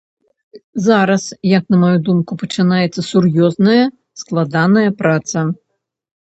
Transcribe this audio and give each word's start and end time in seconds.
Зараз, 0.85 1.23
як 1.57 1.63
на 1.73 1.77
маю 1.83 1.97
думку, 2.09 2.39
пачынаецца 2.45 3.01
сур'ёзная, 3.11 3.85
складаная 4.25 4.89
праца. 5.05 5.49